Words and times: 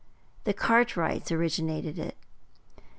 The 0.45 0.53
Cartwrights 0.55 1.31
originated 1.31 1.99
it. 1.99 2.17